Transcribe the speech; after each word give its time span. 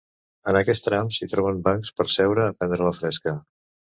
En 0.51 0.57
aquest 0.59 0.83
tram 0.85 1.11
s'hi 1.17 1.27
troben 1.33 1.59
bancs 1.67 1.93
per 1.99 2.07
seure 2.15 2.47
a 2.47 2.57
prendre 2.61 2.87
la 2.89 2.97
fresca. 3.01 3.35